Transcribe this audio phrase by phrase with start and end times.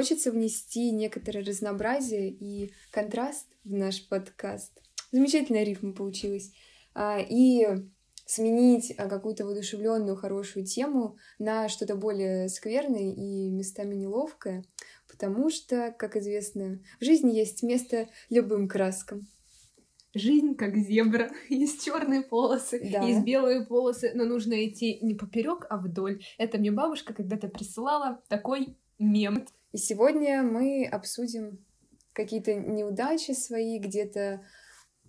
[0.00, 4.72] Хочется внести некоторое разнообразие и контраст в наш подкаст.
[5.12, 6.52] Замечательная рифма получилась.
[6.94, 7.66] А, и
[8.24, 14.64] сменить а, какую-то воодушевленную, хорошую тему на что-то более скверное и местами неловкое,
[15.06, 19.28] потому что, как известно, в жизни есть место любым краскам.
[20.14, 23.02] Жизнь как зебра, есть черные полосы, да.
[23.02, 26.22] есть белые полосы, но нужно идти не поперек, а вдоль.
[26.38, 29.44] Это мне бабушка когда-то присылала такой мем.
[29.72, 31.58] И сегодня мы обсудим
[32.12, 34.44] какие-то неудачи свои, где-то,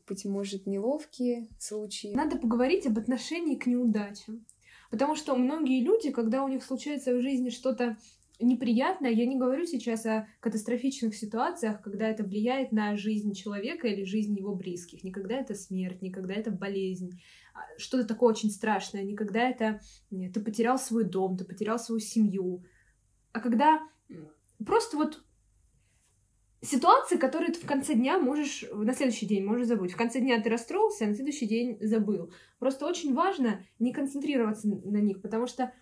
[0.08, 2.14] быть может, неловкие случаи.
[2.14, 4.46] Надо поговорить об отношении к неудачам.
[4.92, 7.98] Потому что многие люди, когда у них случается в жизни что-то
[8.40, 14.04] неприятное, я не говорю сейчас о катастрофичных ситуациях, когда это влияет на жизнь человека или
[14.04, 15.04] жизнь его близких.
[15.04, 17.22] Никогда это смерть, никогда это болезнь,
[17.54, 22.64] а, что-то такое очень страшное, никогда это ты потерял свой дом, ты потерял свою семью.
[23.32, 23.80] А когда
[24.66, 25.24] просто вот
[26.62, 29.94] ситуации, которые ты в конце дня можешь, на следующий день можешь забыть.
[29.94, 32.32] В конце дня ты расстроился, а на следующий день забыл.
[32.60, 35.74] Просто очень важно не концентрироваться на них, потому что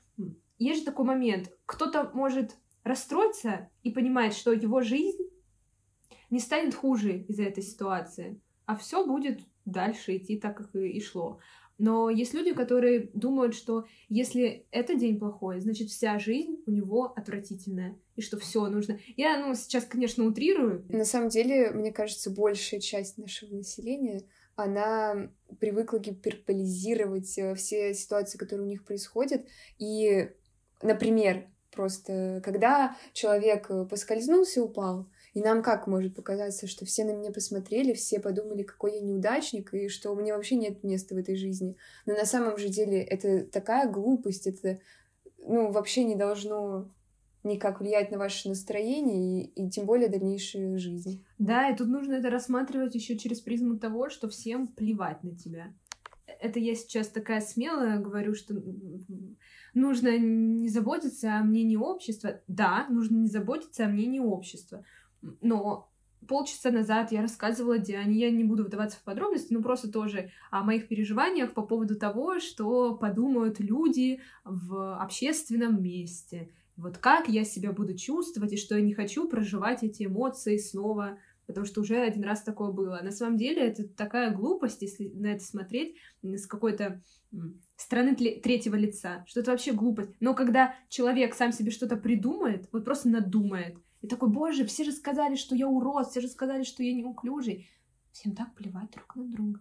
[0.57, 5.29] есть же такой момент, кто-то может расстроиться и понимать, что его жизнь
[6.29, 11.39] не станет хуже из-за этой ситуации, а все будет дальше идти так, как и шло.
[11.79, 17.13] Но есть люди, которые думают, что если этот день плохой, значит вся жизнь у него
[17.15, 18.99] отвратительная, и что все нужно.
[19.15, 20.85] Я, ну, сейчас, конечно, утрирую.
[20.89, 24.25] На самом деле, мне кажется, большая часть нашего населения,
[24.57, 29.45] она привыкла гиперполизировать э, все ситуации, которые у них происходят,
[29.77, 30.29] и,
[30.81, 35.09] например, просто когда человек э, поскользнулся, упал,
[35.39, 39.73] и нам как может показаться, что все на меня посмотрели, все подумали, какой я неудачник,
[39.73, 41.77] и что у меня вообще нет места в этой жизни.
[42.05, 44.81] Но на самом же деле это такая глупость, это
[45.37, 46.93] ну, вообще не должно
[47.45, 51.23] никак влиять на ваше настроение и, и тем более дальнейшую жизнь.
[51.37, 55.73] Да, и тут нужно это рассматривать еще через призму того, что всем плевать на тебя.
[56.41, 58.61] Это я сейчас такая смелая говорю, что
[59.73, 62.41] нужно не заботиться о мнении общества.
[62.49, 64.83] Да, нужно не заботиться о мнении общества.
[65.41, 65.91] Но
[66.27, 70.63] полчаса назад я рассказывала Диане, я не буду вдаваться в подробности, но просто тоже о
[70.63, 76.51] моих переживаниях по поводу того, что подумают люди в общественном месте.
[76.77, 81.17] Вот как я себя буду чувствовать, и что я не хочу проживать эти эмоции снова,
[81.45, 82.99] потому что уже один раз такое было.
[83.01, 87.01] На самом деле это такая глупость, если на это смотреть с какой-то
[87.75, 90.11] стороны третьего лица, что это вообще глупость.
[90.19, 94.91] Но когда человек сам себе что-то придумает, вот просто надумает, и такой, боже, все же
[94.91, 97.69] сказали, что я урод, все же сказали, что я неуклюжий.
[98.11, 99.59] Всем так плевать друг на друга.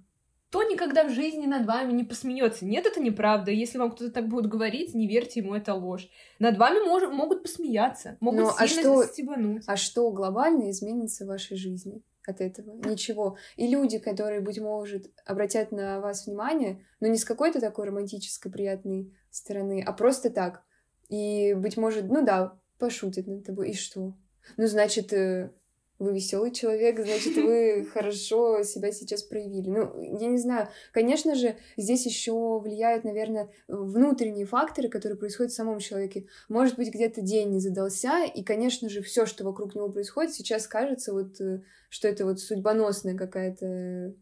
[0.50, 2.64] То никогда в жизни над вами не посмеется.
[2.64, 3.50] Нет, это неправда.
[3.50, 6.08] Если вам кто-то так будет говорить, не верьте ему, это ложь.
[6.38, 9.64] Над вами мож- могут посмеяться, могут Но, ну, сильно а что, стебануть.
[9.66, 12.80] А что глобально изменится в вашей жизни от этого?
[12.88, 13.36] Ничего.
[13.56, 18.50] И люди, которые, быть может, обратят на вас внимание, но не с какой-то такой романтической,
[18.50, 20.62] приятной стороны, а просто так.
[21.10, 23.70] И, быть может, ну да, пошутят над тобой.
[23.70, 24.14] И что?
[24.56, 25.50] Ну, значит, э,
[25.98, 29.68] вы веселый человек, значит, вы хорошо себя сейчас проявили.
[29.68, 30.68] Ну, я не знаю.
[30.92, 36.26] Конечно же, здесь еще влияют, наверное, внутренние факторы, которые происходят в самом человеке.
[36.48, 40.66] Может быть, где-то день не задался, и, конечно же, все, что вокруг него происходит, сейчас
[40.66, 44.14] кажется, вот, э, что это вот судьбоносная какая-то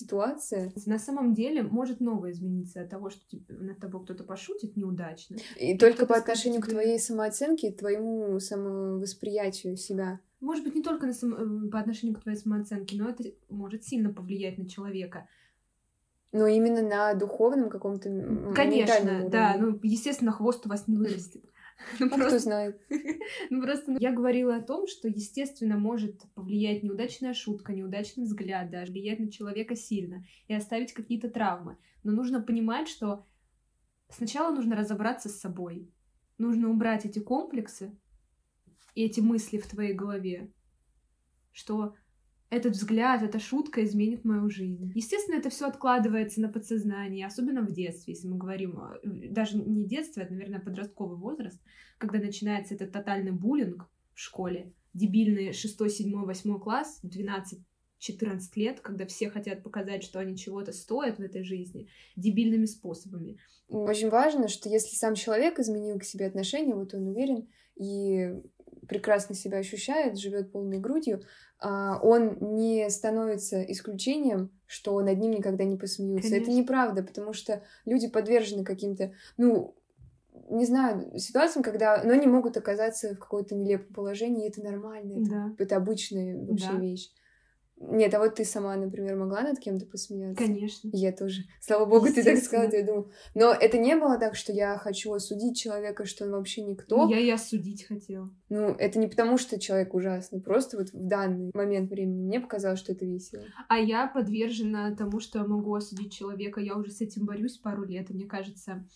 [0.00, 0.72] ситуация.
[0.86, 5.36] На самом деле может новое измениться от того, что над тобой кто-то пошутит неудачно.
[5.58, 6.68] И, и только по отношению тебе...
[6.68, 10.20] к твоей самооценке, твоему самовосприятию себя.
[10.40, 11.34] Может быть, не только на сам...
[11.34, 15.28] Э, по отношению к твоей самооценке, но это может сильно повлиять на человека.
[16.32, 18.08] Но именно на духовном каком-то
[18.54, 19.56] Конечно, да.
[19.58, 21.44] Ну, естественно, хвост у вас не вырастет.
[21.98, 22.26] Ну, а просто...
[22.28, 22.80] кто знает.
[23.50, 28.70] ну, просто ну, я говорила о том, что, естественно, может повлиять неудачная шутка, неудачный взгляд,
[28.70, 31.78] даже влиять на человека сильно и оставить какие-то травмы.
[32.02, 33.26] Но нужно понимать, что
[34.08, 35.90] сначала нужно разобраться с собой.
[36.38, 37.98] Нужно убрать эти комплексы
[38.94, 40.52] и эти мысли в твоей голове,
[41.52, 41.94] что
[42.50, 44.92] этот взгляд, эта шутка изменит мою жизнь.
[44.94, 50.20] Естественно, это все откладывается на подсознание, особенно в детстве, если мы говорим, даже не детство,
[50.20, 51.60] это, наверное, подростковый возраст,
[51.98, 57.60] когда начинается этот тотальный буллинг в школе, дебильный 6, 7, 8 класс, 12
[58.00, 63.38] 14 лет, когда все хотят показать, что они чего-то стоят в этой жизни, дебильными способами.
[63.68, 67.46] Очень важно, что если сам человек изменил к себе отношения, вот он уверен
[67.76, 68.34] и
[68.90, 71.22] прекрасно себя ощущает, живет полной грудью,
[71.60, 76.28] а, он не становится исключением, что над ним никогда не посмеются.
[76.28, 76.50] Конечно.
[76.50, 79.76] Это неправда, потому что люди подвержены каким-то, ну,
[80.48, 85.22] не знаю, ситуациям, когда, но они могут оказаться в какой-то нелепом положении, и это нормально,
[85.22, 85.54] это, Да.
[85.58, 86.80] это обычная вообще Да.
[86.80, 87.10] вещь.
[87.80, 90.44] Нет, а вот ты сама, например, могла над кем-то посмеяться?
[90.44, 90.90] Конечно.
[90.92, 91.44] Я тоже.
[91.62, 93.10] Слава богу, ты так сказала, я думаю.
[93.34, 97.08] Но это не было так, что я хочу осудить человека, что он вообще никто.
[97.08, 98.28] Я и осудить хотела.
[98.50, 102.78] Ну, это не потому, что человек ужасный, просто вот в данный момент времени мне показалось,
[102.80, 103.44] что это весело.
[103.68, 106.60] А я подвержена тому, что могу осудить человека.
[106.60, 108.86] Я уже с этим борюсь пару лет, и мне кажется,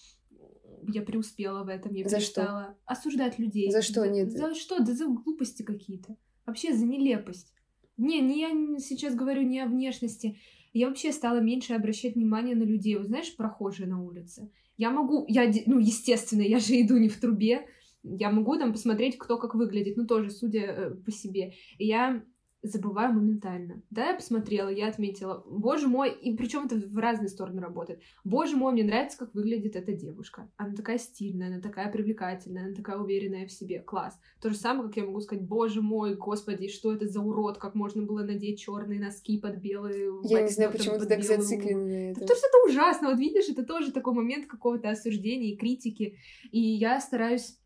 [0.93, 1.95] я преуспела в этом.
[1.95, 2.43] Я За что?
[2.43, 3.71] перестала осуждать людей.
[3.73, 4.31] За что нет?
[4.31, 4.81] За что?
[4.81, 6.17] Да за глупости какие-то.
[6.45, 7.55] Вообще за нелепость.
[7.97, 10.39] Не, не я не- сейчас говорю не о внешности.
[10.73, 12.97] Я вообще стала меньше обращать внимание на людей.
[12.97, 14.51] Вот знаешь, прохожие на улице.
[14.77, 17.67] Я могу, я, ну, естественно, я же иду не в трубе.
[18.03, 21.55] Я могу там посмотреть, кто как выглядит, ну, тоже, судя э, по себе.
[21.79, 22.25] Я
[22.65, 23.83] забываю моментально.
[23.91, 28.01] Да, я посмотрела, я отметила, боже мой, и причем это в разные стороны работает.
[28.25, 30.51] Боже мой, мне нравится, как выглядит эта девушка.
[30.57, 33.81] Она такая стильная, она такая привлекательная, она такая уверенная в себе.
[33.81, 34.19] Класс.
[34.41, 37.75] То же самое, как я могу сказать, боже мой, господи, что это за урод, как
[37.75, 40.11] можно было надеть черные носки под белые...
[40.25, 42.23] Я не знаю, почему ты так белую зациклена на этом.
[42.23, 43.11] Потому что это ужасно.
[43.11, 46.17] Вот видишь, это тоже такой момент какого-то осуждения и критики.
[46.51, 47.59] И я стараюсь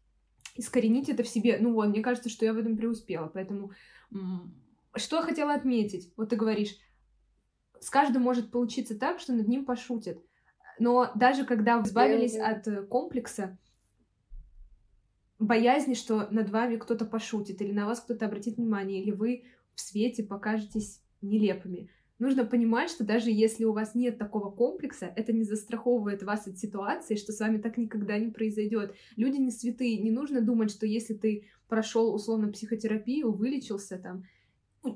[0.57, 1.59] искоренить это в себе.
[1.61, 3.31] Ну вот, мне кажется, что я в этом преуспела.
[3.33, 3.71] Поэтому
[4.99, 6.13] что я хотела отметить?
[6.17, 6.77] Вот ты говоришь,
[7.81, 10.23] с каждым может получиться так, что над ним пошутят.
[10.79, 13.59] Но даже когда вы избавились от э, комплекса,
[15.39, 19.81] боязни, что над вами кто-то пошутит, или на вас кто-то обратит внимание, или вы в
[19.81, 21.91] свете покажетесь нелепыми.
[22.19, 26.59] Нужно понимать, что даже если у вас нет такого комплекса, это не застраховывает вас от
[26.59, 28.95] ситуации, что с вами так никогда не произойдет.
[29.17, 34.25] Люди не святые, не нужно думать, что если ты прошел условно психотерапию, вылечился там,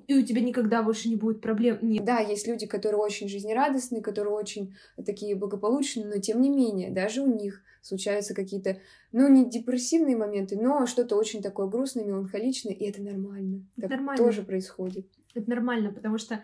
[0.07, 1.79] и у тебя никогда больше не будет проблем.
[1.83, 2.05] Нет.
[2.05, 4.75] Да, есть люди, которые очень жизнерадостные, которые очень
[5.05, 8.79] такие благополучные, но тем не менее, даже у них случаются какие-то,
[9.11, 13.67] ну, не депрессивные моменты, но что-то очень такое грустное, меланхоличное, и это нормально.
[13.77, 14.25] Это Так нормально.
[14.25, 15.07] тоже происходит.
[15.35, 16.43] Это нормально, потому что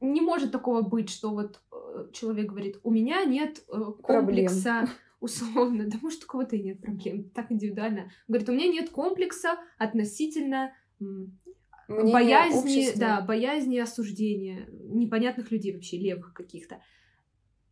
[0.00, 4.88] не может такого быть, что вот э, человек говорит, у меня нет э, комплекса,
[5.20, 8.02] условно, да может у кого-то и нет проблем, так индивидуально.
[8.02, 10.72] Он говорит, у меня нет комплекса относительно
[11.90, 13.00] Мнение боязни, общества.
[13.00, 16.80] да, боязни осуждения непонятных людей вообще, левых каких-то.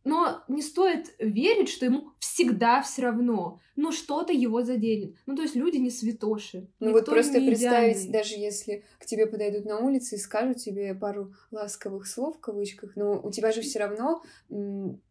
[0.03, 3.59] Но не стоит верить, что ему всегда все равно.
[3.75, 5.15] Ну, что-то его заденет.
[5.25, 6.67] Ну, то есть люди не святоши.
[6.79, 11.33] Ну вот просто представить, даже если к тебе подойдут на улице и скажут тебе пару
[11.51, 14.23] ласковых слов в кавычках, но у тебя же все равно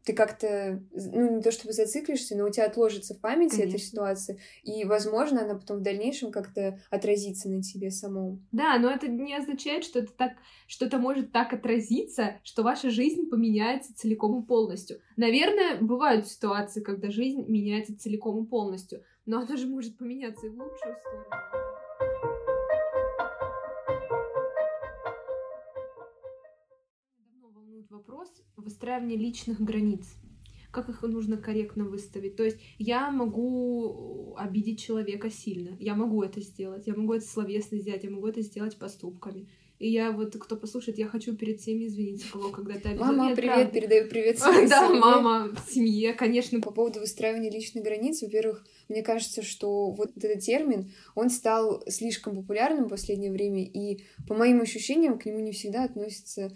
[0.08, 3.78] ты как-то, ну не то чтобы зациклишься, но у тебя отложится в памяти эта Конечно.
[3.78, 8.42] ситуация, и, возможно, она потом в дальнейшем как-то отразится на тебе самом.
[8.50, 10.32] Да, но это не означает, что это так,
[10.66, 14.98] что это может так отразиться, что ваша жизнь поменяется целиком и полностью.
[15.18, 20.48] Наверное, бывают ситуации, когда жизнь меняется целиком и полностью, но она же может поменяться и
[20.48, 21.67] в лучшую сторону.
[27.98, 30.06] Вопрос выстраивания личных границ.
[30.70, 32.36] Как их нужно корректно выставить?
[32.36, 37.78] То есть я могу обидеть человека сильно, я могу это сделать, я могу это словесно
[37.78, 39.48] сделать, я могу это сделать поступками.
[39.80, 43.06] И я вот, кто послушает, я хочу перед всеми извиниться, кого когда-то обидела.
[43.06, 43.72] Мама, Нет, привет, правда.
[43.72, 45.00] передаю привет своей Да, семье.
[45.00, 46.60] мама, семье, конечно.
[46.60, 52.34] По поводу выстраивания личных границ, во-первых, мне кажется, что вот этот термин, он стал слишком
[52.36, 56.52] популярным в последнее время, и по моим ощущениям к нему не всегда относятся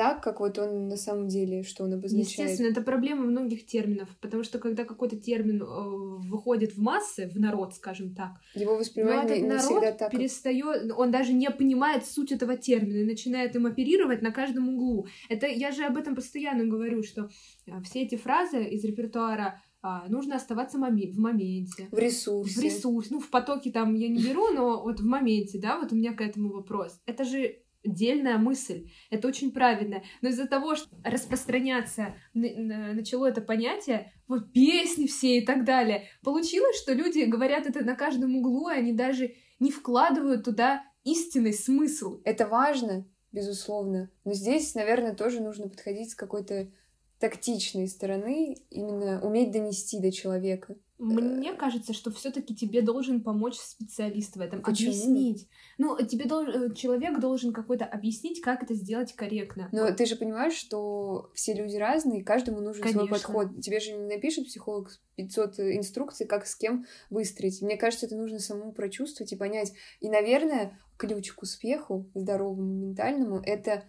[0.00, 2.30] так, как вот он на самом деле, что он обозначает.
[2.30, 7.38] Естественно, это проблема многих терминов, потому что когда какой-то термин э, выходит в массы, в
[7.38, 10.10] народ, скажем так, Его но воспринимают этот не, не народ всегда так.
[10.10, 15.06] перестает, он даже не понимает суть этого термина и начинает им оперировать на каждом углу.
[15.28, 17.28] Это я же об этом постоянно говорю, что
[17.70, 21.88] а, все эти фразы из репертуара а, нужно оставаться моми- в моменте.
[21.90, 22.58] В ресурсе.
[22.58, 25.92] В ресурс, ну, в потоке там я не беру, но вот в моменте, да, вот
[25.92, 26.98] у меня к этому вопрос.
[27.04, 30.02] Это же дельная мысль, это очень правильно.
[30.22, 36.78] Но из-за того, что распространяться начало это понятие, вот песни все и так далее, получилось,
[36.78, 42.20] что люди говорят это на каждом углу, и они даже не вкладывают туда истинный смысл.
[42.24, 44.10] Это важно, безусловно.
[44.24, 46.70] Но здесь, наверное, тоже нужно подходить с какой-то
[47.18, 50.76] тактичной стороны, именно уметь донести до человека.
[51.00, 54.90] Мне кажется, что все-таки тебе должен помочь специалист в этом, Почему?
[54.90, 55.48] объяснить.
[55.78, 59.70] Ну, тебе должен, человек должен какой-то объяснить, как это сделать корректно.
[59.72, 63.16] Но ты же понимаешь, что все люди разные, каждому нужен свой Конечно.
[63.16, 63.60] подход.
[63.62, 67.62] Тебе же не напишет психолог 500 инструкций, как с кем выстроить.
[67.62, 69.72] Мне кажется, это нужно самому прочувствовать и понять.
[70.00, 73.84] И, наверное, ключ к успеху, здоровому, ментальному, это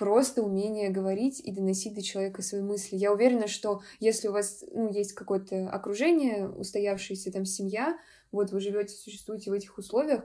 [0.00, 2.96] просто умение говорить и доносить до человека свои мысли.
[2.96, 7.98] Я уверена, что если у вас ну, есть какое-то окружение, устоявшаяся там семья,
[8.32, 10.24] вот вы живете, существуете в этих условиях,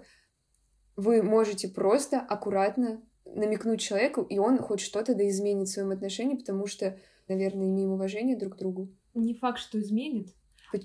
[0.96, 6.38] вы можете просто аккуратно намекнуть человеку, и он хоть что-то да изменит в своем отношении,
[6.38, 8.88] потому что, наверное, имеем уважение друг к другу.
[9.13, 10.34] Не факт, что изменит.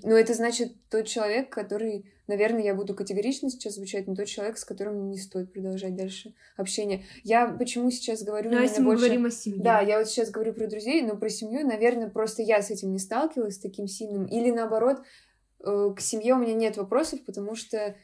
[0.03, 4.57] Но это значит тот человек, который, наверное, я буду категорично сейчас звучать, но тот человек,
[4.57, 7.03] с которым не стоит продолжать дальше общение.
[7.23, 8.51] Я почему сейчас говорю...
[8.51, 9.05] Ну, а если мы больше...
[9.05, 9.61] говорим о семье.
[9.61, 12.91] Да, я вот сейчас говорю про друзей, но про семью, наверное, просто я с этим
[12.91, 14.25] не сталкивалась, с таким сильным.
[14.25, 15.01] Или наоборот,
[15.63, 17.95] э, к семье у меня нет вопросов, потому что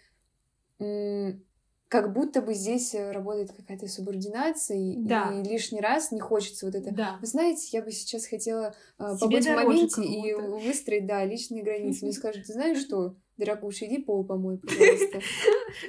[1.90, 5.32] как будто бы здесь э, работает какая-то субординация, да.
[5.34, 6.94] и лишний раз не хочется вот это.
[6.94, 7.18] Да.
[7.22, 12.06] Вы знаете, я бы сейчас хотела э, побыть в моменте и выстроить, да, личные границы.
[12.06, 15.22] Мне скажут, ты знаешь что, дорогуша, иди пол помой, пожалуйста.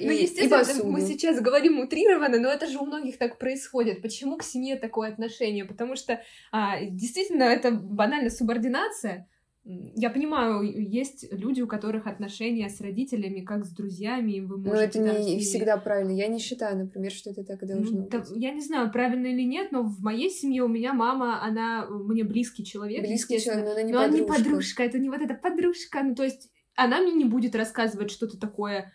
[0.01, 4.03] Ну, естественно, мы сейчас говорим утрированно, но это же у многих так происходит.
[4.03, 5.65] Почему к семье такое отношение?
[5.65, 6.21] Потому что
[6.53, 9.27] а, действительно это банально субординация,
[9.65, 15.01] я понимаю, есть люди, у которых отношения с родителями, как с друзьями, и вы можете...
[15.01, 16.13] Но это не всегда правильно.
[16.13, 18.29] Я не считаю, например, что это так и должно да, быть.
[18.35, 22.25] Я не знаю, правильно или нет, но в моей семье у меня мама, она мне
[22.25, 23.03] близкий человек.
[23.03, 24.17] Близкий человек, но она не но подружка.
[24.17, 26.03] Но она не подружка, это не вот эта подружка.
[26.03, 28.93] Ну, то есть она мне не будет рассказывать что-то такое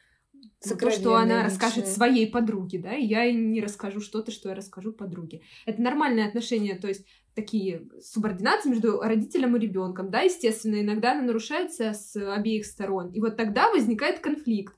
[0.64, 4.94] то, что она расскажет своей подруге, да, и я не расскажу что-то, что я расскажу
[4.94, 5.42] подруге.
[5.66, 7.06] Это нормальное отношение, то есть
[7.36, 13.12] такие субординации между родителем и ребенком, да, естественно, иногда она нарушается с обеих сторон.
[13.12, 14.76] И вот тогда возникает конфликт.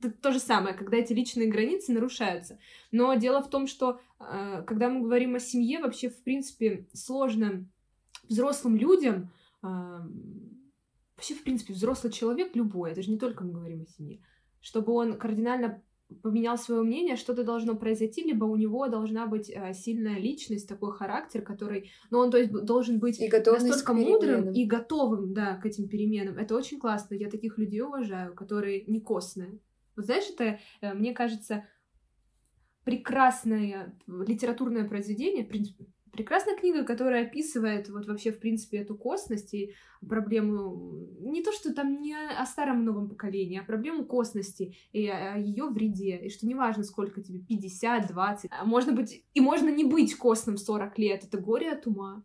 [0.00, 2.58] Это то же самое, когда эти личные границы нарушаются.
[2.90, 7.68] Но дело в том, что э, когда мы говорим о семье, вообще, в принципе, сложно
[8.28, 9.30] взрослым людям,
[9.62, 9.66] э,
[11.16, 14.20] вообще, в принципе, взрослый человек любой, это же не только мы говорим о семье,
[14.60, 15.82] чтобы он кардинально
[16.22, 20.92] поменял свое мнение, что-то должно произойти, либо у него должна быть э, сильная личность, такой
[20.92, 25.66] характер, который, ну, он, то есть, должен быть и настолько мудрым и готовым, да, к
[25.66, 26.38] этим переменам.
[26.38, 27.14] Это очень классно.
[27.14, 29.60] Я таких людей уважаю, которые не костные.
[29.96, 31.64] Вот знаешь, это, э, мне кажется,
[32.84, 39.54] прекрасное литературное произведение, в принципе, Прекрасная книга, которая описывает вот вообще, в принципе, эту косность
[39.54, 39.74] и
[40.06, 45.36] проблему не то, что там не о старом новом поколении, а проблему косности и о
[45.36, 46.16] ее вреде.
[46.16, 50.56] И что неважно, сколько тебе, 50, 20, а можно быть, и можно не быть костным
[50.56, 52.24] 40 лет, это горе от ума.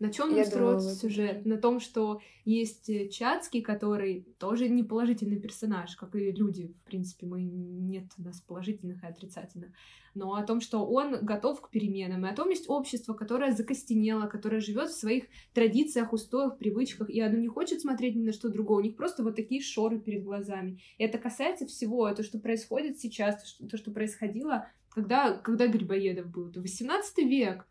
[0.00, 1.46] На чем строится сюжет?
[1.46, 6.84] На том, что есть э, Чацкий, который тоже не положительный персонаж, как и люди, в
[6.84, 9.70] принципе, мы нет у нас положительных и отрицательных.
[10.14, 14.26] Но о том, что он готов к переменам, и о том есть общество, которое закостенело,
[14.26, 18.48] которое живет в своих традициях, устоях, привычках, и оно не хочет смотреть ни на что
[18.48, 18.78] другое.
[18.78, 20.80] У них просто вот такие шоры перед глазами.
[20.98, 26.48] И это касается всего, то, что происходит сейчас, то, что происходило, когда, когда Грибоедов был,
[26.48, 27.66] это 18 век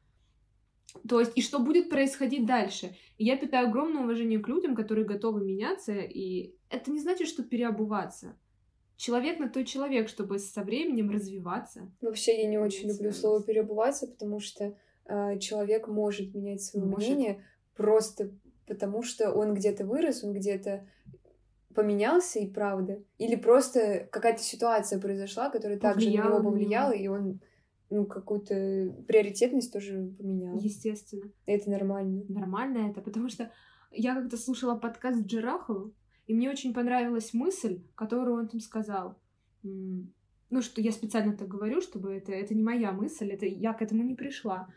[1.08, 2.96] то есть, и что будет происходить дальше.
[3.18, 8.38] Я питаю огромное уважение к людям, которые готовы меняться, и это не значит, что переобуваться.
[8.96, 11.92] Человек на то человек, чтобы со временем развиваться.
[12.02, 17.10] Вообще, я не очень люблю слово переобуваться, потому что э, человек может менять свое может.
[17.10, 17.44] мнение
[17.76, 18.32] просто
[18.68, 20.88] потому, что он где-то вырос, он где-то
[21.74, 23.04] поменялся и правда.
[23.18, 27.42] Или просто какая-то ситуация произошла, которая также на него повлияла, и он
[27.94, 30.58] ну, какую-то приоритетность тоже поменял.
[30.58, 31.32] Естественно.
[31.46, 32.24] это нормально.
[32.28, 33.52] Нормально это, потому что
[33.92, 35.92] я как-то слушала подкаст Джерахова,
[36.26, 39.20] и мне очень понравилась мысль, которую он там сказал.
[39.62, 43.84] Ну, что я специально так говорю, чтобы это, это не моя мысль, это я к
[43.84, 44.68] этому не пришла.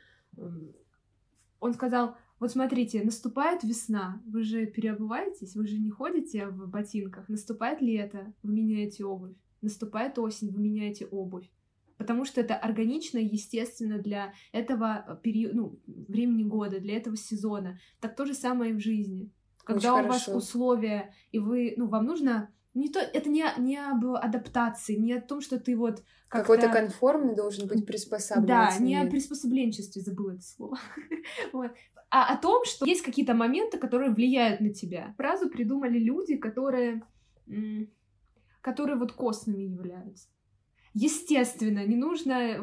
[1.59, 7.31] Он сказал, вот смотрите, наступает весна, вы же переобуваетесь, вы же не ходите в ботинках.
[7.31, 9.37] Наступает лето, вы меняете обувь.
[9.63, 11.51] Наступает осень, вы меняете обувь
[11.99, 17.79] потому что это органично, естественно для этого периода, ну, времени года, для этого сезона.
[18.01, 19.31] Так то же самое и в жизни.
[19.65, 20.33] Когда Очень у хорошо.
[20.33, 25.15] вас условия, и вы, ну, вам нужно не то, это не, не об адаптации, не
[25.15, 28.79] о том, что ты вот какой-то конформный должен быть приспосабливаться.
[28.79, 30.79] Да, не о приспособленчестве, забыла это слово.
[31.53, 31.71] вот.
[32.11, 35.15] А о том, что есть какие-то моменты, которые влияют на тебя.
[35.17, 37.03] Фразу придумали люди, которые,
[38.61, 40.29] которые вот костными являются.
[40.99, 42.59] Естественно, не нужно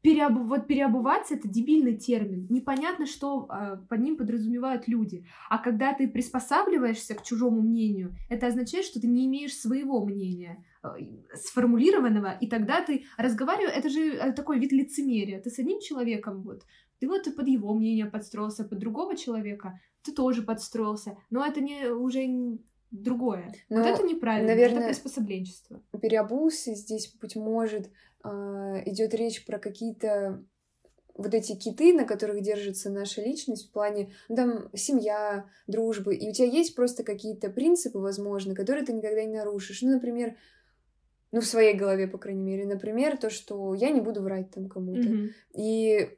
[0.00, 0.44] переобу...
[0.44, 2.46] вот переобуваться это дебильный термин.
[2.48, 5.26] Непонятно, что э, под ним подразумевают люди.
[5.50, 10.64] А когда ты приспосабливаешься к чужому мнению, это означает, что ты не имеешь своего мнения
[10.82, 10.88] э,
[11.34, 15.38] сформулированного, и тогда ты разговариваешь, это же э, такой вид лицемерия.
[15.42, 16.62] Ты с одним человеком вот,
[16.98, 21.90] ты вот под его мнение подстроился, под другого человека ты тоже подстроился, но это не
[21.90, 22.24] уже
[22.90, 23.52] другое.
[23.68, 25.82] Но, вот это неправильно, наверное, это приспособленчество.
[26.00, 27.90] Переобулся здесь, быть может,
[28.22, 30.44] а, идет речь про какие-то
[31.14, 36.28] вот эти киты, на которых держится наша личность в плане, ну, там, семья, дружбы, и
[36.28, 39.82] у тебя есть просто какие-то принципы, возможно, которые ты никогда не нарушишь.
[39.82, 40.36] Ну, например,
[41.32, 44.68] ну, в своей голове, по крайней мере, например, то, что я не буду врать там
[44.68, 45.08] кому-то.
[45.08, 45.30] Мгм.
[45.54, 46.10] И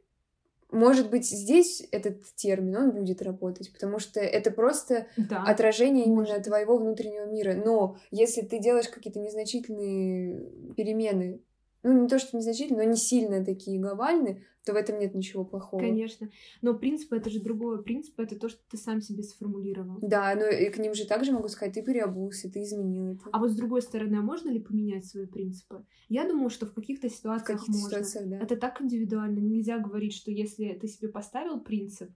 [0.70, 5.42] может быть, здесь этот термин, он будет работать, потому что это просто Да.
[5.44, 7.54] отражение может именно твоего внутреннего мира.
[7.54, 11.40] Но если ты делаешь какие-то незначительные перемены,
[11.82, 15.44] ну, не то, что незначительные, но не сильно такие глобальные, то в этом нет ничего
[15.44, 15.80] плохого.
[15.80, 16.28] Конечно.
[16.60, 17.78] Но принципы это же другое.
[17.78, 19.98] Принципы это то, что ты сам себе сформулировал.
[20.02, 23.22] Да, но и к ним же также могу сказать, ты переобулся, ты изменил это.
[23.32, 25.86] А вот с другой стороны, а можно ли поменять свои принципы?
[26.08, 27.88] Я думаю, что в каких-то в ситуациях каких-то можно.
[27.88, 28.38] ситуациях, да.
[28.40, 29.38] Это так индивидуально.
[29.38, 32.10] Нельзя говорить, что если ты себе поставил принцип,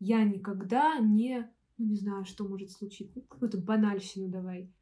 [0.00, 3.12] я никогда не, ну не знаю, что может случиться.
[3.16, 4.72] Ну, Какую-то банальщину давай.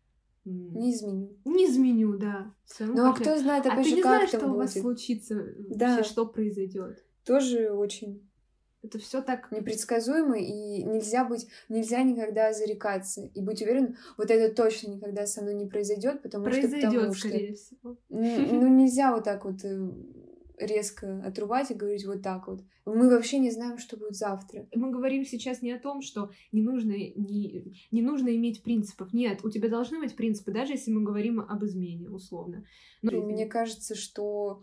[0.47, 1.37] Не изменю.
[1.45, 2.55] Не изменю, да.
[2.81, 4.83] Ну, а кто знает, А ты же, не как знаешь, что у вас будет.
[4.83, 5.97] случится, Да.
[5.97, 7.05] вообще, что произойдет.
[7.25, 8.23] Тоже очень
[8.83, 9.50] Это все так.
[9.50, 15.43] непредсказуемо, и нельзя быть, нельзя никогда зарекаться и быть уверен, вот это точно никогда со
[15.43, 17.97] мной не произойдет, потому что Произойдет, потому что скорее всего.
[18.11, 19.91] Н- ну нельзя вот так вот э,
[20.59, 22.63] резко отрубать и говорить вот так вот.
[22.85, 24.67] Мы вообще не знаем, что будет завтра.
[24.75, 29.13] Мы говорим сейчас не о том, что не нужно, не, не нужно иметь принципов.
[29.13, 32.65] Нет, у тебя должны быть принципы, даже если мы говорим об измене, условно.
[33.03, 34.63] Но Мне кажется, что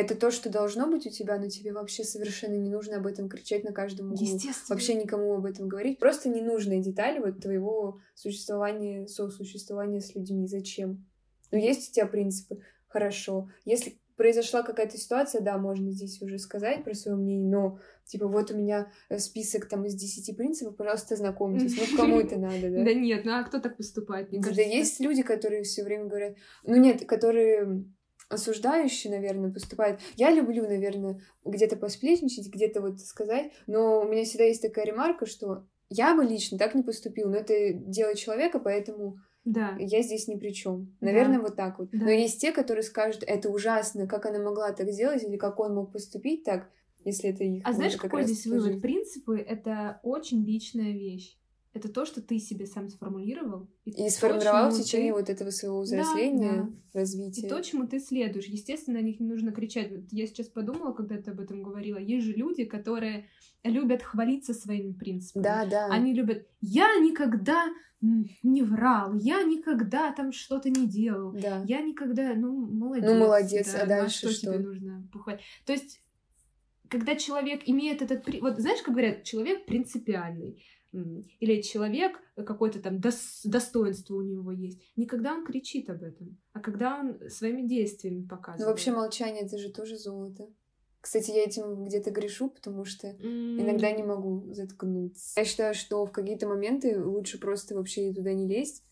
[0.00, 3.28] это то, что должно быть у тебя, но тебе вообще совершенно не нужно об этом
[3.28, 4.22] кричать на каждом углу.
[4.22, 4.76] естественно.
[4.76, 5.98] Вообще никому об этом говорить.
[5.98, 10.46] Просто ненужные детали вот твоего существования, сосуществования с людьми.
[10.46, 11.06] Зачем?
[11.50, 12.62] Ну, есть у тебя принципы.
[12.86, 13.50] Хорошо.
[13.64, 18.50] Если произошла какая-то ситуация, да, можно здесь уже сказать про свое мнение, но типа вот
[18.50, 21.74] у меня э, список там из 10 принципов, пожалуйста, знакомьтесь.
[21.74, 22.84] Ну, кому это надо, да?
[22.84, 24.30] Да нет, ну а кто так поступает?
[24.30, 27.86] Мне кажется, есть люди, которые все время говорят, ну нет, которые
[28.28, 30.02] осуждающие, наверное, поступают.
[30.16, 35.24] Я люблю, наверное, где-то посплетничать, где-то вот сказать, но у меня всегда есть такая ремарка,
[35.24, 39.16] что я бы лично так не поступил, но это дело человека, поэтому
[39.52, 39.76] Да.
[39.78, 40.96] я здесь ни при чем.
[41.00, 41.06] Да.
[41.06, 41.90] Наверное, вот так вот.
[41.90, 42.04] Да.
[42.04, 45.74] Но есть те, которые скажут, это ужасно, как она могла так сделать, или как он
[45.74, 46.70] мог поступить так,
[47.04, 48.56] если это их А знаешь, как какой здесь жизнь.
[48.56, 48.82] вывод?
[48.82, 51.36] Принципы— это очень личная вещь.
[51.72, 53.68] Это то, что ты себе сам сформулировал.
[53.84, 57.48] И то, сформировал в чему течение ты- вот этого своего Да, взросления, И развития.
[57.48, 58.46] то, чему ты следуешь.
[58.46, 59.92] Естественно, о них не нужно кричать.
[59.92, 61.98] Вот я сейчас подумала, когда ты об этом говорила.
[61.98, 63.26] Есть же люди, которые
[63.62, 65.44] любят хвалиться своими принципами.
[65.44, 65.86] Да, да.
[65.86, 67.66] Они любят «я никогда
[68.00, 71.62] не врал», «я никогда там что-то не делал», Да.
[71.68, 73.08] «я никогда...» Ну, молодец.
[73.08, 74.40] Ну, молодец, а ну, дальше что, что?
[74.54, 75.42] тебе нужно похвалить?
[75.66, 76.02] То есть,
[76.88, 78.26] когда человек имеет этот...
[78.40, 80.64] Вот знаешь, как говорят, человек принципиальный.
[80.92, 84.80] Или человек какое-то там дос- достоинство у него есть.
[84.96, 88.60] Не когда он кричит об этом, а когда он своими действиями показывает.
[88.60, 90.48] Ну, вообще молчание это же тоже золото.
[91.00, 95.38] Кстати, я этим где-то грешу, потому что М, иногда не могу заткнуться.
[95.40, 98.84] Я считаю, что в какие-то моменты лучше просто вообще туда не лезть.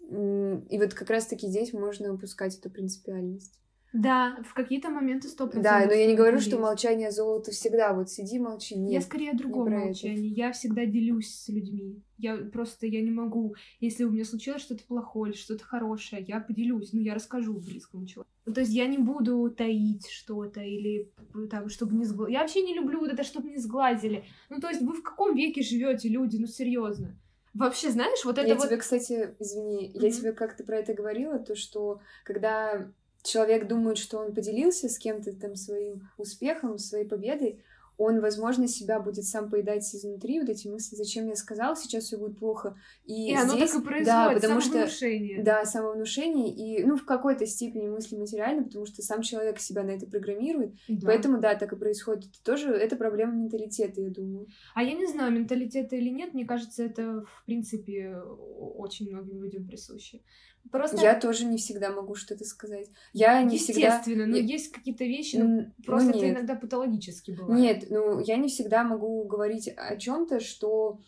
[0.00, 3.58] И вот как раз-таки здесь можно упускать эту принципиальность.
[3.92, 6.60] Да, в какие-то моменты сто Да, но я не говорю, что есть.
[6.62, 7.92] молчание золото всегда.
[7.92, 8.74] Вот сиди, молчи.
[8.76, 9.02] Я Нет.
[9.02, 9.86] скорее о другом про это.
[9.86, 10.28] молчании.
[10.28, 12.02] Я всегда делюсь с людьми.
[12.16, 13.56] Я просто, я не могу.
[13.80, 16.92] Если у меня случилось что-то плохое или что-то хорошее, я поделюсь.
[16.92, 18.30] Ну, я расскажу близкому человеку.
[18.46, 21.10] Ну, то есть я не буду таить что-то или
[21.50, 22.34] там, чтобы не сглазили.
[22.34, 24.24] Я вообще не люблю вот это, чтобы не сглазили.
[24.50, 26.36] Ну, то есть вы в каком веке живете, люди?
[26.36, 27.16] Ну, серьезно.
[27.54, 28.66] Вообще, знаешь, вот это я вот...
[28.68, 30.10] тебе, кстати, извини, я Мгм.
[30.12, 35.32] тебе как-то про это говорила, то, что когда человек думает, что он поделился с кем-то
[35.34, 37.62] там своим успехом, своей победой,
[38.00, 42.16] он, возможно, себя будет сам поедать изнутри, вот эти мысли, зачем я сказал, сейчас все
[42.16, 42.74] будет плохо.
[43.04, 45.42] И, И оно здесь, так и происходит, да, потому что самовнушение.
[45.42, 49.90] Да, самовнушение и, ну, в какой-то степени мысли материально, потому что сам человек себя на
[49.90, 50.72] это программирует.
[50.88, 51.08] Да.
[51.08, 52.30] Поэтому, да, так и происходит.
[52.30, 54.46] Это тоже, это проблема менталитета, я думаю.
[54.74, 59.66] А я не знаю, менталитета или нет, мне кажется, это, в принципе, очень многим людям
[59.66, 60.22] присуще.
[60.70, 62.88] Просто Я тоже не всегда могу что-то сказать.
[63.12, 63.80] Я не всегда...
[63.80, 66.36] Естественно, но я- есть какие-то вещи, ну, ну, просто это нет.
[66.36, 67.60] иногда патологически бывает.
[67.60, 71.00] Нет, ну, я не всегда могу говорить о чем-то, что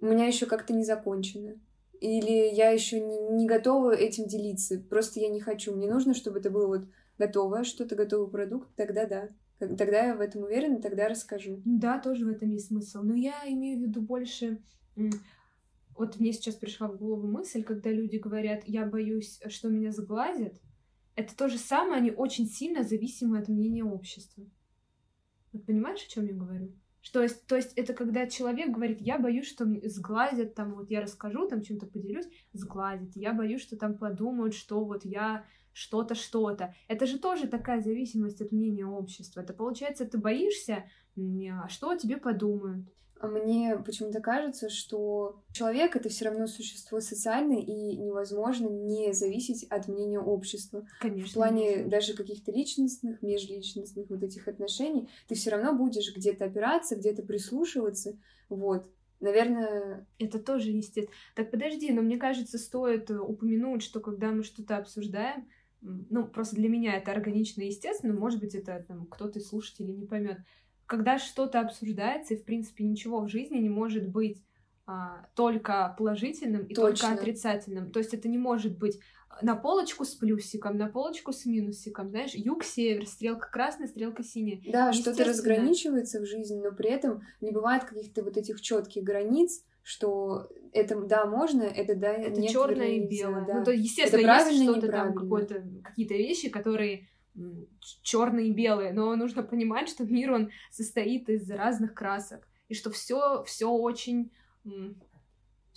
[0.00, 1.54] у меня еще как-то не закончено.
[2.00, 4.78] Или я еще не, не готова этим делиться.
[4.78, 5.74] Просто я не хочу.
[5.74, 6.82] Мне нужно, чтобы это было вот
[7.18, 9.28] готовое, что-то готовый продукт, тогда да.
[9.58, 11.60] Тогда я в этом уверена, тогда расскажу.
[11.64, 13.00] Да, тоже в этом есть смысл.
[13.02, 14.62] Но я имею в виду больше...
[15.98, 20.60] Вот мне сейчас пришла в голову мысль, когда люди говорят, я боюсь, что меня сглазят.
[21.16, 24.46] Это то же самое, они очень сильно зависимы от мнения общества.
[25.52, 26.72] Вот понимаешь, о чем я говорю?
[27.00, 31.48] Что то есть это когда человек говорит, я боюсь, что сглазят, там вот я расскажу,
[31.48, 33.16] там чем-то поделюсь, сглазят.
[33.16, 36.74] Я боюсь, что там подумают, что вот я что-то, что-то.
[36.86, 39.40] Это же тоже такая зависимость от мнения общества.
[39.40, 40.84] Это получается, ты боишься,
[41.16, 42.86] а что тебе подумают.
[43.20, 49.88] Мне почему-то кажется, что человек это все равно существо социальное, и невозможно не зависеть от
[49.88, 50.86] мнения общества.
[51.00, 51.28] Конечно.
[51.28, 56.94] В плане даже каких-то личностных, межличностных вот этих отношений, ты все равно будешь где-то опираться,
[56.96, 58.16] где-то прислушиваться.
[58.48, 58.88] Вот.
[59.20, 60.06] Наверное...
[60.18, 61.16] Это тоже естественно.
[61.34, 65.48] Так подожди, но мне кажется, стоит упомянуть, что когда мы что-то обсуждаем,
[65.80, 69.94] ну, просто для меня это органично и естественно, может быть, это там кто-то из слушателей
[69.94, 70.38] не поймет
[70.88, 74.42] когда что-то обсуждается, и, в принципе, ничего в жизни не может быть
[74.86, 77.08] а, только положительным и Точно.
[77.08, 77.92] только отрицательным.
[77.92, 78.98] То есть это не может быть
[79.42, 84.60] на полочку с плюсиком, на полочку с минусиком, знаешь, юг-север, стрелка красная, стрелка синяя.
[84.66, 89.62] Да, что-то разграничивается в жизни, но при этом не бывает каких-то вот этих четких границ,
[89.82, 93.44] что это да можно, это да это черное и белое.
[93.46, 93.58] Да.
[93.58, 95.14] Ну то естественно это есть что-то там
[95.82, 97.08] какие-то вещи, которые
[98.02, 102.90] черные и белые, но нужно понимать, что мир, он состоит из разных красок, и что
[102.90, 104.32] все, все очень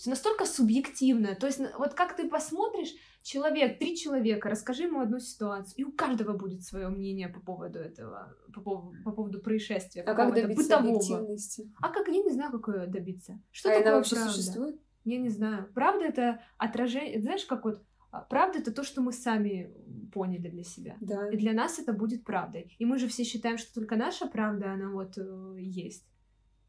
[0.02, 1.36] все настолько субъективно.
[1.36, 2.90] То есть, вот как ты посмотришь,
[3.22, 7.78] человек, три человека, расскажи ему одну ситуацию, и у каждого будет свое мнение по поводу
[7.78, 10.02] этого, по, поводу, по поводу происшествия.
[10.02, 10.96] А как добиться бытового.
[10.96, 11.72] объективности?
[11.80, 13.40] А как, я не знаю, как ее добиться.
[13.52, 14.32] Что а такое она вообще правда?
[14.32, 14.82] существует?
[15.04, 15.70] Я не знаю.
[15.76, 17.84] Правда это отражение, знаешь, как вот
[18.30, 19.72] правда это то, что мы сами
[20.14, 20.98] поняли для себя.
[21.00, 21.30] Да.
[21.30, 22.76] И для нас это будет правдой.
[22.78, 26.06] И мы же все считаем, что только наша правда, она вот э, есть.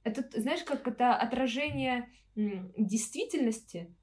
[0.04, 3.94] Это, знаешь, как это отражение м, действительности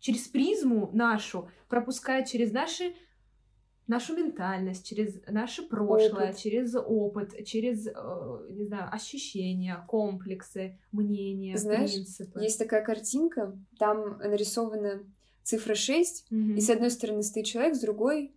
[0.00, 2.94] через призму нашу, пропуская через наши
[3.86, 6.38] нашу ментальность, через наше прошлое, опыт.
[6.38, 12.40] через опыт, через, э, не знаю, ощущения, комплексы, мнения, Знаешь, принципы.
[12.40, 15.02] Есть такая картинка, там нарисована
[15.42, 16.56] цифра 6, mm-hmm.
[16.56, 18.34] и с одной стороны стоит человек, с другой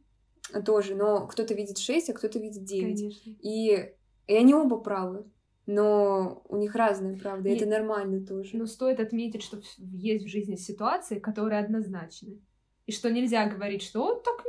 [0.65, 2.81] тоже, но кто-то видит 6, а кто-то видит 9.
[2.81, 3.31] Конечно.
[3.41, 3.93] И,
[4.27, 5.25] и они оба правы.
[5.67, 8.55] Но у них разная правда, и это нормально тоже.
[8.55, 12.39] Но стоит отметить, что есть в жизни ситуации, которые однозначны.
[12.85, 14.43] И что нельзя говорить, что вот так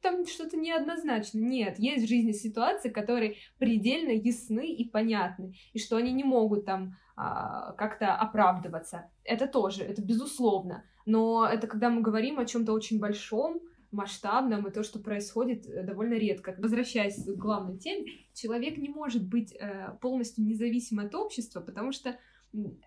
[0.00, 1.38] там что-то неоднозначно.
[1.38, 6.64] Нет, есть в жизни ситуации, которые предельно ясны и понятны, и что они не могут
[6.64, 9.10] там а, как-то оправдываться.
[9.24, 10.84] Это тоже, это безусловно.
[11.06, 13.60] Но это когда мы говорим о чем-то очень большом,
[13.90, 16.54] масштабном, и то, что происходит э, довольно редко.
[16.58, 22.16] Возвращаясь к главной теме, человек не может быть э, полностью независим от общества, потому что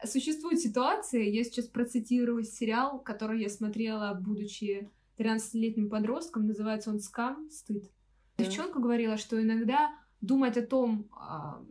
[0.03, 7.49] существуют ситуации, я сейчас процитирую сериал, который я смотрела, будучи 13-летним подростком, называется он «Скам.
[7.49, 7.89] Стыд».
[8.37, 11.63] Девчонка говорила, что иногда думать о том, а,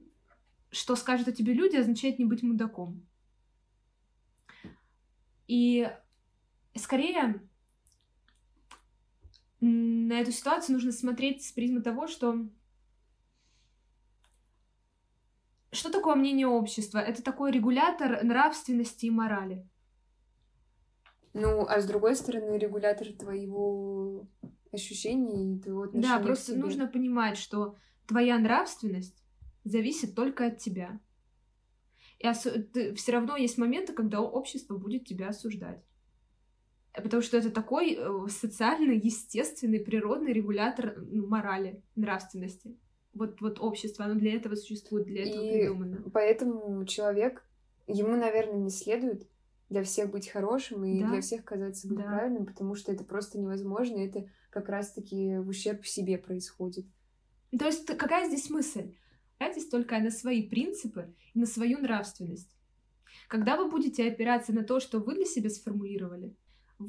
[0.70, 3.04] что скажут о тебе люди, означает не быть мудаком.
[5.48, 5.90] И
[6.78, 7.40] скорее
[9.60, 12.46] на эту ситуацию нужно смотреть с призмы того, что
[15.70, 16.98] что такое мнение общества?
[16.98, 19.66] Это такой регулятор нравственности и морали.
[21.32, 24.28] Ну, а с другой стороны, регулятор твоего
[24.70, 29.24] ощущений и твоего отношения Да, просто нужно понимать, что твоя нравственность
[29.64, 31.00] зависит только от тебя.
[32.18, 32.50] И осу...
[32.94, 35.82] все равно есть моменты, когда общество будет тебя осуждать.
[36.94, 42.76] Потому что это такой э, социальный, естественный, природный регулятор ну, морали, нравственности.
[43.14, 46.10] Вот, вот общество, оно для этого существует, для этого и придумано.
[46.12, 47.44] Поэтому человек,
[47.86, 49.26] ему, наверное, не следует
[49.70, 51.08] для всех быть хорошим и да.
[51.08, 52.02] для всех казаться да.
[52.02, 56.86] правильным, потому что это просто невозможно, и это как раз-таки в ущерб себе происходит.
[57.58, 58.94] То есть какая здесь мысль?
[59.38, 62.54] Опирайтесь только на свои принципы и на свою нравственность.
[63.28, 66.36] Когда вы будете опираться на то, что вы для себя сформулировали,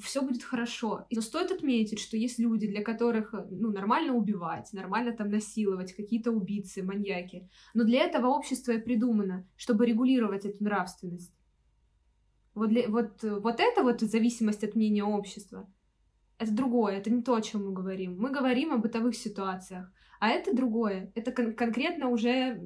[0.02, 1.06] все будет хорошо.
[1.12, 6.32] Но стоит отметить, что есть люди, для которых ну, нормально убивать, нормально там насиловать, какие-то
[6.32, 7.50] убийцы, маньяки.
[7.74, 11.34] Но для этого общество и придумано, чтобы регулировать эту нравственность.
[12.54, 15.72] Вот, для, вот, вот это вот зависимость от мнения общества,
[16.38, 18.18] это другое, это не то, о чем мы говорим.
[18.20, 21.12] Мы говорим о бытовых ситуациях, а это другое.
[21.16, 22.58] Это кон- конкретно уже э,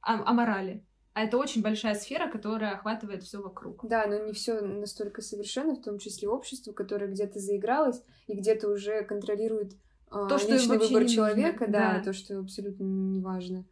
[0.00, 0.84] о, о морали.
[1.16, 3.88] А это очень большая сфера, которая охватывает все вокруг.
[3.88, 8.68] Да, но не все настолько совершенно, в том числе общество, которое где-то заигралось и где-то
[8.68, 9.72] уже контролирует
[10.12, 13.64] э, то, что личный выбор человека, да, да, то, что абсолютно не важно.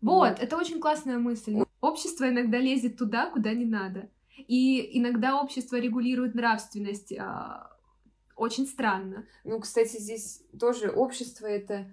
[0.00, 1.64] Вот, вот, это очень классная мысль.
[1.80, 4.08] Общество иногда лезет туда, куда не надо.
[4.36, 7.76] И иногда общество регулирует нравственность а,
[8.36, 9.26] очень странно.
[9.42, 11.92] Ну, кстати, здесь тоже общество это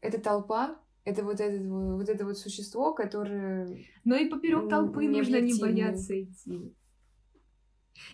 [0.00, 3.78] это толпа, это вот это вот это вот существо, которое.
[4.04, 6.74] Но и поперек толпы нужно не бояться идти.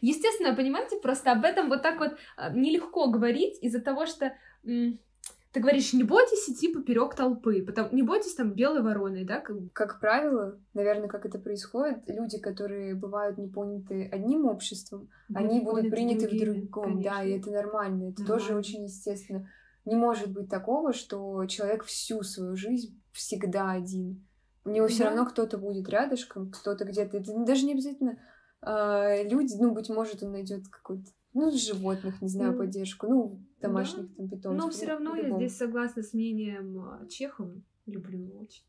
[0.00, 5.58] Естественно, понимаете, просто об этом вот так вот а, нелегко говорить из-за того, что ты
[5.58, 9.40] говоришь, не бойтесь идти поперек толпы, потому не бойтесь там белой вороны, да?
[9.40, 9.56] Как...
[9.72, 15.60] как правило, наверное, как это происходит, люди, которые бывают не поняты одним обществом, будут они
[15.60, 17.10] будут приняты другими, в другом, конечно.
[17.10, 18.26] да, и это нормально, это нормально.
[18.26, 19.48] тоже очень естественно.
[19.84, 24.26] Не может быть такого, что человек всю свою жизнь всегда один.
[24.64, 24.92] У него да.
[24.92, 27.16] все равно кто-то будет рядышком, кто-то где-то.
[27.16, 28.18] Это даже не обязательно
[28.62, 34.08] э, люди, ну, быть может, он найдет какой-то ну, животных, не знаю, поддержку, ну, домашних
[34.10, 34.14] да.
[34.16, 34.64] там питомцев.
[34.64, 38.64] Но все равно я здесь согласна с мнением а, Чехова, люблю его очень.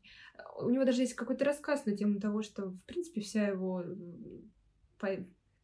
[0.60, 3.84] У него даже есть какой-то рассказ на тему того, что, в принципе, вся его
[4.98, 5.08] по...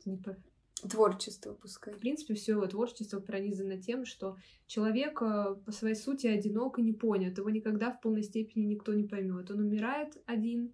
[0.05, 0.37] не по...
[0.81, 1.95] творчество, пускай.
[1.95, 4.37] В принципе, все его творчество пронизано тем, что
[4.67, 7.39] человек а, по своей сути одинок и не понят.
[7.39, 9.51] Его никогда в полной степени никто не поймет.
[9.51, 10.73] Он умирает один,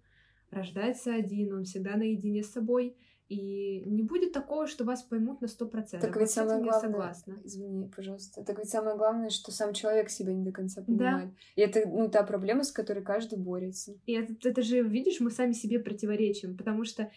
[0.51, 2.95] рождается один, он всегда наедине с собой.
[3.27, 6.07] И не будет такого, что вас поймут на сто процентов.
[6.07, 7.35] Так ведь самое главное, согласна.
[7.43, 11.29] извини, пожалуйста, так ведь самое главное, что сам человек себя не до конца понимает.
[11.29, 11.35] Да.
[11.55, 13.95] И это, ну, та проблема, с которой каждый борется.
[14.05, 17.09] И это, это же, видишь, мы сами себе противоречим, потому что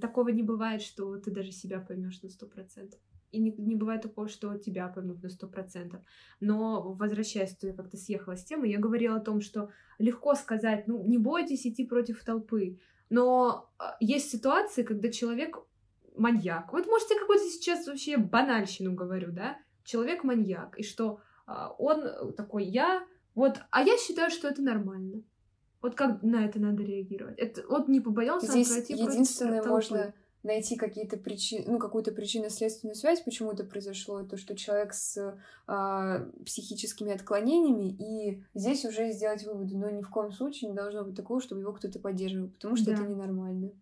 [0.00, 3.00] такого не бывает, что ты даже себя поймешь на сто процентов.
[3.32, 6.00] И не, не бывает такого, что тебя поймут на сто процентов.
[6.40, 10.86] Но, возвращаясь, то я как-то съехала с темы, я говорила о том, что легко сказать,
[10.86, 12.78] ну, не бойтесь идти против толпы.
[13.10, 15.58] Но а, есть ситуации, когда человек
[16.16, 16.72] маньяк.
[16.72, 19.58] Вот можете какую-то сейчас вообще банальщину говорю, да?
[19.84, 25.22] Человек маньяк, и что а, он такой я, вот, а я считаю, что это нормально.
[25.80, 27.38] Вот как на это надо реагировать?
[27.38, 33.20] Это вот не побоялся Здесь пройти единственное можно найти какие-то причины, ну, какую-то причинно-следственную связь,
[33.20, 39.76] почему это произошло, то, что человек с э, психическими отклонениями, и здесь уже сделать выводы,
[39.76, 42.86] но ни в коем случае не должно быть такого, чтобы его кто-то поддерживал, потому что
[42.86, 42.92] да.
[42.92, 43.72] это ненормально.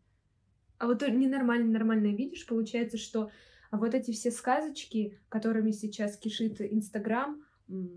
[0.78, 3.30] А вот ненормально, нормально видишь, получается, что
[3.70, 7.42] вот эти все сказочки, которыми сейчас кишит Инстаграм,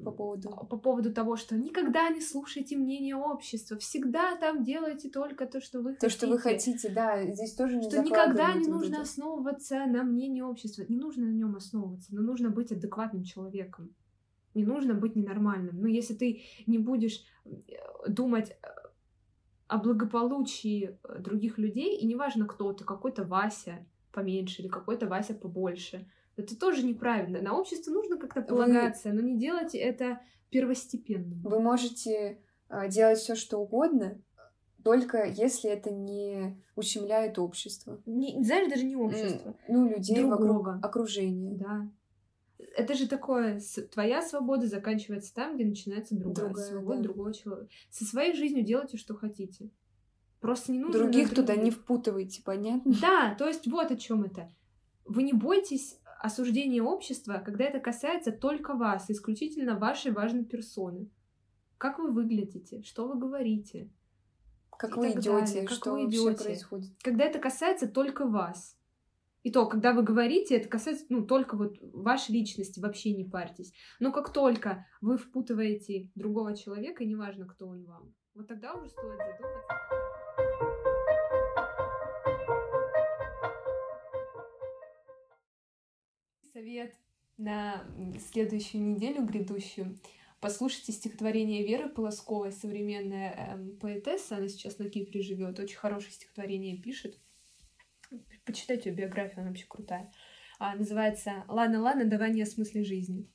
[0.04, 0.50] по поводу...
[0.50, 5.82] по поводу того, что никогда не слушайте мнение общества, всегда там делайте только то, что
[5.82, 6.08] вы то, хотите.
[6.08, 9.04] То, что вы хотите, да, здесь тоже не Что никогда не нужно это.
[9.04, 13.94] основываться на мнении общества, не нужно на нем основываться, но нужно быть адекватным человеком,
[14.56, 15.80] не нужно быть ненормальным.
[15.80, 17.50] Но если ты не будешь э,
[18.08, 18.56] думать э,
[19.68, 25.36] о благополучии э, других людей, и неважно кто ты, какой-то Вася поменьше или какой-то Вася
[25.36, 26.08] побольше,
[26.40, 27.42] это тоже неправильно.
[27.42, 29.16] На общество нужно как-то полагаться, Вы...
[29.16, 31.36] но не делайте это первостепенно.
[31.44, 34.22] Вы можете а, делать все, что угодно,
[34.84, 38.02] только если это не ущемляет общество.
[38.06, 39.56] Не, знаешь, даже не общество.
[39.68, 40.36] Ну, людей Другого.
[40.38, 41.58] вокруг окружения.
[41.58, 41.92] Да.
[42.76, 47.04] Это же такое, твоя свобода заканчивается там, где начинается другая, другая свобода да.
[47.04, 47.70] другого человека.
[47.90, 49.70] Со своей жизнью делайте, что хотите.
[50.40, 51.00] Просто не нужно...
[51.00, 52.94] Других туда не впутывайте, понятно?
[53.02, 54.50] Да, то есть вот о чем это.
[55.06, 61.10] Вы не бойтесь осуждение общества, когда это касается только вас, исключительно вашей важной персоны.
[61.78, 63.90] Как вы выглядите, что вы говорите,
[64.78, 66.44] как вы идете, как что вы идете.
[66.44, 66.92] происходит.
[67.04, 68.78] Когда это касается только вас.
[69.44, 73.72] И то, когда вы говорите, это касается, ну, только вот вашей личности, вообще не парьтесь.
[74.00, 79.18] Но как только вы впутываете другого человека, неважно, кто он вам, вот тогда уже стоит
[79.18, 80.19] задуматься.
[86.60, 86.94] Совет
[87.38, 87.86] на
[88.32, 89.98] следующую неделю грядущую.
[90.42, 96.78] Послушайте стихотворение Веры Полосковой, современная эм, поэтесса, она сейчас на Кипре живет, очень хорошее стихотворение
[96.78, 97.18] пишет.
[98.46, 100.12] Почитайте ее биографию, она вообще крутая.
[100.60, 103.30] А, называется «Ладно, ладно, давание о смысле жизни».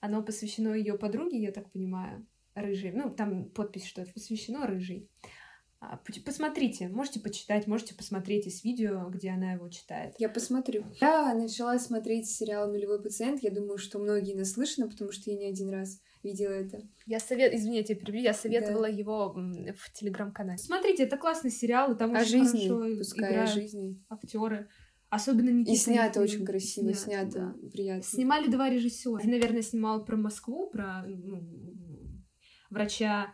[0.00, 2.92] Оно посвящено ее подруге, я так понимаю, рыжей.
[2.92, 5.08] Ну, там подпись, что это посвящено рыжей.
[5.80, 10.14] А, посмотрите, можете почитать, можете посмотреть из видео, где она его читает.
[10.18, 10.84] Я посмотрю.
[11.00, 13.42] Я начала смотреть сериал «Нулевой пациент».
[13.44, 16.82] Я думаю, что многие наслышаны, потому что я не один раз видела это.
[17.06, 18.88] Я совет, извините, я перебью, я советовала да.
[18.88, 20.58] его в телеграм-канале.
[20.58, 24.04] Смотрите, это классный сериал, там о очень жизни, хорошо пускай играют жизни.
[24.08, 24.68] актеры.
[25.10, 25.72] Особенно Никита.
[25.72, 27.68] И снято очень красиво, снято, снято да.
[27.70, 28.02] приятно.
[28.02, 29.20] Снимали два режиссера.
[29.24, 31.40] Наверное, снимал про Москву, про ну,
[32.68, 33.32] врача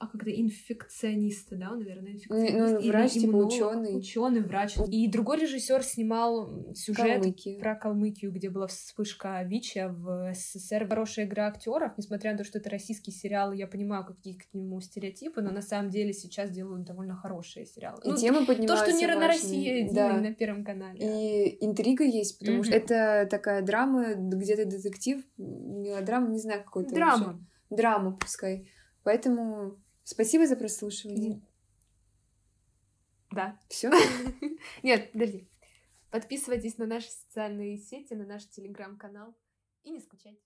[0.00, 2.54] а когда инфекциониста, да, он, наверное, инфекционист.
[2.56, 3.98] Ну, врач, типа ученый.
[3.98, 4.78] Ученый, врач.
[4.88, 7.60] И другой режиссер снимал сюжет Калмыкию.
[7.60, 10.88] про Калмыкию, где была вспышка ВИЧа в СССР.
[10.88, 14.80] Хорошая игра актеров, несмотря на то, что это российский сериал, я понимаю, какие к нему
[14.80, 18.00] стереотипы, но на самом деле сейчас делают довольно хорошие сериалы.
[18.02, 20.16] И ну, темы поднимаются То, что не на России да.
[20.16, 20.98] на Первом канале.
[20.98, 22.64] И интрига есть, потому mm-hmm.
[22.64, 27.26] что это такая драма, где-то детектив, мелодрама, не знаю, какой-то Драма.
[27.26, 27.44] Вообще.
[27.68, 28.66] Драма, пускай.
[29.02, 29.76] Поэтому
[30.10, 31.40] Спасибо за прослушивание.
[33.30, 33.56] Да.
[33.68, 33.92] Все?
[34.82, 35.48] Нет, подожди.
[36.10, 39.36] Подписывайтесь на наши социальные сети, на наш телеграм-канал
[39.84, 40.42] и не скучайте.